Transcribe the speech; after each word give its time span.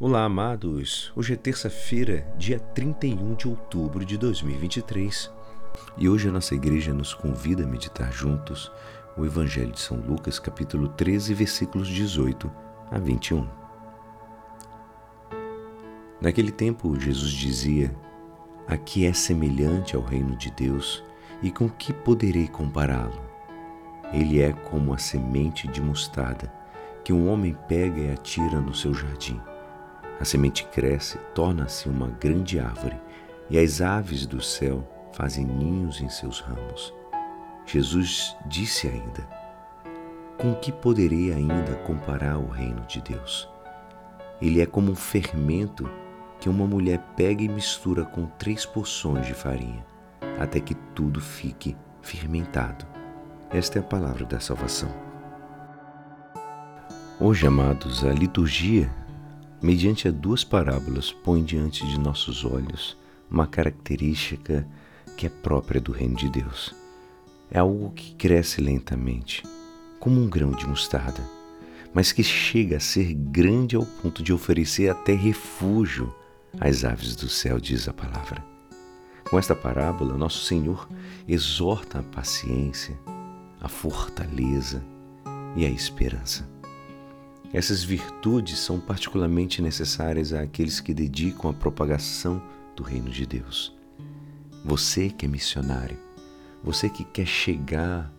Olá, 0.00 0.22
amados! 0.22 1.10
Hoje 1.16 1.32
é 1.32 1.36
terça-feira, 1.36 2.24
dia 2.38 2.60
31 2.60 3.34
de 3.34 3.48
outubro 3.48 4.04
de 4.04 4.16
2023 4.16 5.28
e 5.96 6.08
hoje 6.08 6.28
a 6.28 6.30
nossa 6.30 6.54
igreja 6.54 6.94
nos 6.94 7.12
convida 7.12 7.64
a 7.64 7.66
meditar 7.66 8.12
juntos 8.12 8.70
o 9.16 9.24
Evangelho 9.24 9.72
de 9.72 9.80
São 9.80 9.96
Lucas, 9.96 10.38
capítulo 10.38 10.86
13, 10.90 11.34
versículos 11.34 11.88
18 11.88 12.48
a 12.92 12.98
21. 13.00 13.44
Naquele 16.20 16.52
tempo, 16.52 16.96
Jesus 17.00 17.32
dizia: 17.32 17.92
A 18.68 18.76
que 18.76 19.04
é 19.04 19.12
semelhante 19.12 19.96
ao 19.96 20.02
reino 20.02 20.36
de 20.36 20.52
Deus 20.52 21.02
e 21.42 21.50
com 21.50 21.68
que 21.68 21.92
poderei 21.92 22.46
compará-lo? 22.46 23.20
Ele 24.12 24.40
é 24.40 24.52
como 24.52 24.94
a 24.94 24.98
semente 24.98 25.66
de 25.66 25.82
mostarda 25.82 26.54
que 27.02 27.12
um 27.12 27.28
homem 27.28 27.56
pega 27.66 27.98
e 27.98 28.12
atira 28.12 28.60
no 28.60 28.72
seu 28.72 28.94
jardim 28.94 29.40
a 30.20 30.24
semente 30.24 30.64
cresce, 30.66 31.18
torna-se 31.34 31.88
uma 31.88 32.08
grande 32.08 32.58
árvore, 32.58 33.00
e 33.48 33.58
as 33.58 33.80
aves 33.80 34.26
do 34.26 34.42
céu 34.42 34.86
fazem 35.12 35.44
ninhos 35.44 36.00
em 36.00 36.08
seus 36.08 36.40
ramos. 36.40 36.92
Jesus 37.64 38.36
disse 38.46 38.88
ainda: 38.88 39.26
Com 40.36 40.54
que 40.54 40.72
poderei 40.72 41.32
ainda 41.32 41.76
comparar 41.86 42.38
o 42.38 42.48
reino 42.48 42.84
de 42.86 43.00
Deus? 43.00 43.48
Ele 44.40 44.60
é 44.60 44.66
como 44.66 44.92
um 44.92 44.96
fermento 44.96 45.88
que 46.40 46.48
uma 46.48 46.66
mulher 46.66 47.00
pega 47.16 47.42
e 47.42 47.48
mistura 47.48 48.04
com 48.04 48.26
três 48.38 48.64
porções 48.64 49.26
de 49.26 49.34
farinha, 49.34 49.84
até 50.38 50.60
que 50.60 50.74
tudo 50.94 51.20
fique 51.20 51.76
fermentado. 52.00 52.86
Esta 53.50 53.78
é 53.78 53.80
a 53.80 53.84
palavra 53.84 54.24
da 54.24 54.38
salvação. 54.38 54.88
Hoje, 57.20 57.46
amados, 57.46 58.04
a 58.04 58.12
liturgia 58.12 58.88
mediante 59.62 60.10
duas 60.10 60.44
parábolas, 60.44 61.12
põe 61.12 61.42
diante 61.42 61.86
de 61.86 61.98
nossos 61.98 62.44
olhos 62.44 62.96
uma 63.30 63.46
característica 63.46 64.66
que 65.16 65.26
é 65.26 65.30
própria 65.30 65.80
do 65.80 65.92
reino 65.92 66.16
de 66.16 66.28
Deus. 66.30 66.74
É 67.50 67.58
algo 67.58 67.90
que 67.90 68.14
cresce 68.14 68.60
lentamente, 68.60 69.42
como 69.98 70.20
um 70.20 70.28
grão 70.28 70.52
de 70.52 70.66
mostarda, 70.66 71.22
mas 71.92 72.12
que 72.12 72.22
chega 72.22 72.76
a 72.76 72.80
ser 72.80 73.14
grande 73.14 73.74
ao 73.74 73.84
ponto 73.84 74.22
de 74.22 74.32
oferecer 74.32 74.90
até 74.90 75.14
refúgio 75.14 76.14
às 76.60 76.84
aves 76.84 77.16
do 77.16 77.28
céu, 77.28 77.58
diz 77.58 77.88
a 77.88 77.92
palavra. 77.92 78.44
Com 79.28 79.38
esta 79.38 79.54
parábola, 79.54 80.16
nosso 80.16 80.44
Senhor 80.44 80.88
exorta 81.26 81.98
a 81.98 82.02
paciência, 82.02 82.98
a 83.60 83.68
fortaleza 83.68 84.82
e 85.56 85.66
a 85.66 85.68
esperança. 85.68 86.57
Essas 87.52 87.82
virtudes 87.82 88.58
são 88.58 88.78
particularmente 88.78 89.62
necessárias 89.62 90.32
àqueles 90.34 90.80
que 90.80 90.92
dedicam 90.92 91.50
à 91.50 91.54
propagação 91.54 92.42
do 92.76 92.82
reino 92.82 93.10
de 93.10 93.24
Deus. 93.24 93.74
Você 94.64 95.08
que 95.08 95.24
é 95.24 95.28
missionário, 95.28 95.98
você 96.62 96.90
que 96.90 97.04
quer 97.04 97.26
chegar 97.26 98.12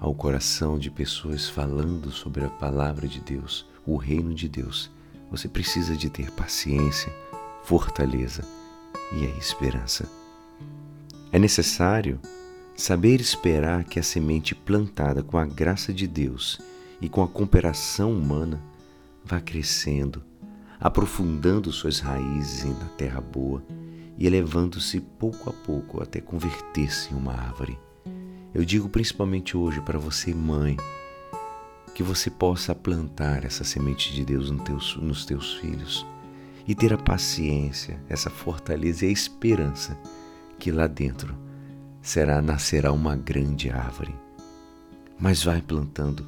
ao 0.00 0.12
coração 0.12 0.78
de 0.78 0.90
pessoas 0.90 1.48
falando 1.48 2.10
sobre 2.10 2.44
a 2.44 2.48
palavra 2.48 3.06
de 3.06 3.20
Deus, 3.20 3.64
o 3.86 3.96
reino 3.96 4.34
de 4.34 4.48
Deus, 4.48 4.90
você 5.30 5.46
precisa 5.46 5.96
de 5.96 6.10
ter 6.10 6.32
paciência, 6.32 7.12
fortaleza 7.62 8.42
e 9.12 9.24
a 9.24 9.38
esperança. 9.38 10.08
É 11.30 11.38
necessário 11.38 12.18
saber 12.76 13.20
esperar 13.20 13.84
que 13.84 14.00
a 14.00 14.02
semente 14.02 14.56
plantada 14.56 15.22
com 15.22 15.38
a 15.38 15.46
graça 15.46 15.92
de 15.92 16.08
Deus 16.08 16.58
e 17.02 17.08
com 17.08 17.20
a 17.20 17.28
cooperação 17.28 18.12
humana 18.12 18.62
vá 19.24 19.40
crescendo, 19.40 20.22
aprofundando 20.80 21.72
suas 21.72 21.98
raízes 21.98 22.64
na 22.64 22.88
terra 22.96 23.20
boa 23.20 23.62
e 24.16 24.24
elevando-se 24.24 25.00
pouco 25.00 25.50
a 25.50 25.52
pouco 25.52 26.00
até 26.00 26.20
converter-se 26.20 27.12
em 27.12 27.16
uma 27.16 27.32
árvore. 27.32 27.76
Eu 28.54 28.64
digo 28.64 28.88
principalmente 28.88 29.56
hoje 29.56 29.80
para 29.80 29.98
você, 29.98 30.32
mãe, 30.32 30.76
que 31.92 32.04
você 32.04 32.30
possa 32.30 32.74
plantar 32.74 33.44
essa 33.44 33.64
semente 33.64 34.12
de 34.12 34.24
Deus 34.24 34.50
nos 34.50 34.62
teus, 34.62 34.96
nos 34.96 35.24
teus 35.26 35.54
filhos 35.54 36.06
e 36.68 36.74
ter 36.74 36.92
a 36.92 36.98
paciência, 36.98 38.00
essa 38.08 38.30
fortaleza 38.30 39.04
e 39.04 39.08
a 39.08 39.12
esperança 39.12 39.98
que 40.58 40.70
lá 40.70 40.86
dentro 40.86 41.36
será 42.00 42.40
nascerá 42.40 42.92
uma 42.92 43.16
grande 43.16 43.70
árvore. 43.70 44.14
Mas 45.18 45.42
vai 45.42 45.60
plantando 45.60 46.26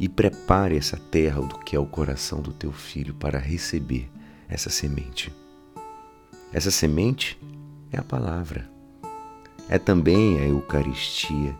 e 0.00 0.08
prepare 0.08 0.78
essa 0.78 0.96
terra 0.96 1.42
do 1.42 1.58
que 1.58 1.76
é 1.76 1.78
o 1.78 1.84
coração 1.84 2.40
do 2.40 2.54
teu 2.54 2.72
filho 2.72 3.12
para 3.12 3.38
receber 3.38 4.10
essa 4.48 4.70
semente. 4.70 5.30
Essa 6.50 6.70
semente 6.70 7.38
é 7.92 7.98
a 7.98 8.02
palavra. 8.02 8.66
É 9.68 9.78
também 9.78 10.38
a 10.38 10.46
Eucaristia 10.46 11.54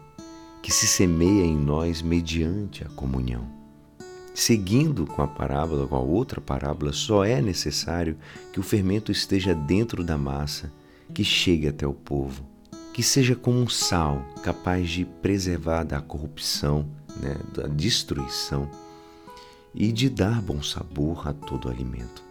que 0.63 0.73
se 0.73 0.87
semeia 0.87 1.45
em 1.45 1.55
nós 1.55 2.01
mediante 2.01 2.83
a 2.83 2.89
comunhão. 2.89 3.47
Seguindo 4.35 5.07
com 5.07 5.21
a 5.21 5.29
parábola, 5.29 5.87
com 5.87 5.97
a 5.97 6.01
outra 6.01 6.41
parábola, 6.41 6.95
só 6.95 7.25
é 7.27 7.43
necessário 7.43 8.17
que 8.55 8.59
o 8.59 8.63
fermento 8.63 9.13
esteja 9.13 9.55
dentro 9.55 10.03
da 10.03 10.17
massa, 10.17 10.73
que 11.13 11.23
chegue 11.23 11.69
até 11.69 11.87
o 11.87 11.93
povo, 11.93 12.43
que 12.93 13.03
seja 13.03 13.35
como 13.37 13.59
um 13.59 13.69
sal 13.69 14.25
capaz 14.43 14.89
de 14.89 15.05
preservar 15.05 15.85
da 15.85 16.01
corrupção, 16.01 16.89
né, 17.21 17.37
da 17.55 17.67
destruição 17.67 18.69
e 19.75 19.93
de 19.93 20.11
dar 20.11 20.43
bom 20.43 20.63
sabor 20.63 21.29
a 21.29 21.33
todo 21.33 21.69
alimento. 21.69 22.23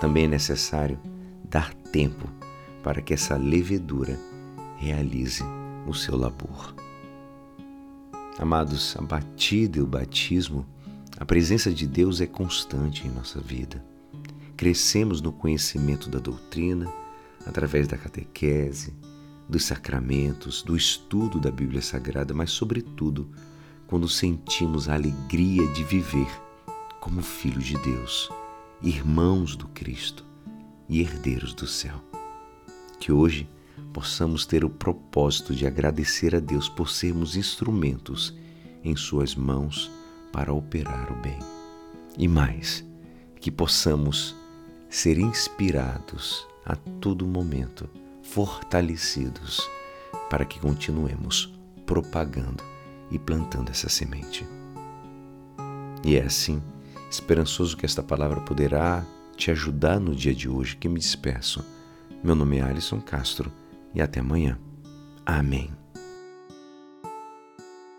Também 0.00 0.24
é 0.24 0.28
necessário 0.28 0.98
dar 1.44 1.72
tempo 1.74 2.28
para 2.82 3.00
que 3.00 3.14
essa 3.14 3.36
levedura 3.36 4.18
realize 4.76 5.42
o 5.86 5.94
seu 5.94 6.16
labor. 6.16 6.74
Amados, 8.38 8.94
a 8.98 9.02
batida 9.02 9.78
e 9.78 9.80
o 9.80 9.86
batismo, 9.86 10.66
a 11.18 11.24
presença 11.24 11.72
de 11.72 11.86
Deus 11.86 12.20
é 12.20 12.26
constante 12.26 13.06
em 13.06 13.10
nossa 13.10 13.40
vida. 13.40 13.82
Crescemos 14.56 15.22
no 15.22 15.32
conhecimento 15.32 16.10
da 16.10 16.18
doutrina 16.18 16.86
através 17.46 17.88
da 17.88 17.96
catequese, 17.96 18.92
dos 19.48 19.64
sacramentos, 19.64 20.62
do 20.62 20.76
estudo 20.76 21.38
da 21.38 21.50
Bíblia 21.50 21.80
Sagrada, 21.80 22.34
mas, 22.34 22.50
sobretudo, 22.50 23.28
quando 23.86 24.08
sentimos 24.08 24.88
a 24.88 24.94
alegria 24.94 25.66
de 25.68 25.84
viver 25.84 26.28
como 27.00 27.22
filhos 27.22 27.64
de 27.64 27.78
Deus, 27.78 28.28
irmãos 28.82 29.54
do 29.54 29.68
Cristo 29.68 30.24
e 30.88 31.00
herdeiros 31.00 31.54
do 31.54 31.66
céu. 31.66 32.02
Que 32.98 33.12
hoje 33.12 33.48
possamos 33.92 34.44
ter 34.44 34.64
o 34.64 34.70
propósito 34.70 35.54
de 35.54 35.66
agradecer 35.66 36.34
a 36.34 36.40
Deus 36.40 36.68
por 36.68 36.90
sermos 36.90 37.36
instrumentos 37.36 38.34
em 38.82 38.96
Suas 38.96 39.34
mãos 39.34 39.90
para 40.32 40.52
operar 40.52 41.12
o 41.12 41.16
bem. 41.16 41.38
E 42.18 42.26
mais, 42.26 42.84
que 43.40 43.50
possamos 43.50 44.34
ser 44.88 45.18
inspirados 45.18 46.46
a 46.64 46.74
todo 46.74 47.26
momento, 47.26 47.88
fortalecidos, 48.30 49.68
para 50.28 50.44
que 50.44 50.60
continuemos 50.60 51.52
propagando 51.84 52.62
e 53.10 53.18
plantando 53.18 53.70
essa 53.70 53.88
semente. 53.88 54.46
E 56.04 56.16
é 56.16 56.22
assim, 56.22 56.62
esperançoso 57.10 57.76
que 57.76 57.86
esta 57.86 58.02
palavra 58.02 58.40
poderá 58.40 59.04
te 59.36 59.50
ajudar 59.50 60.00
no 60.00 60.14
dia 60.14 60.34
de 60.34 60.48
hoje 60.48 60.76
que 60.76 60.88
me 60.88 60.98
despeço. 60.98 61.64
Meu 62.22 62.34
nome 62.34 62.58
é 62.58 62.62
Alisson 62.62 63.00
Castro 63.00 63.52
e 63.94 64.00
até 64.00 64.20
amanhã. 64.20 64.58
Amém. 65.24 65.85